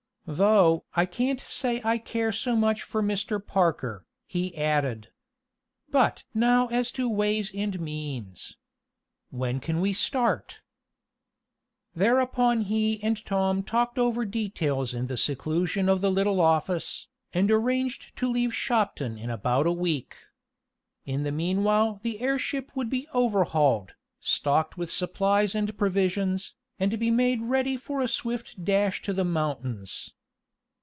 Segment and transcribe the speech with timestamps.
[0.27, 3.45] "Though I can't say I care so much for Mr.
[3.45, 5.09] Parker," he added.
[5.89, 8.55] "But now as to ways and means.
[9.29, 10.61] When can we start?"
[11.95, 17.51] Thereupon he and Tom talked over details in the seclusion of the little office, and
[17.51, 20.15] arranged to leave Shopton in about a week.
[21.05, 27.11] In the meanwhile the airship would be overhauled, stocked with supplies and provisions, and be
[27.11, 30.13] made ready for a swift dash to the mountains.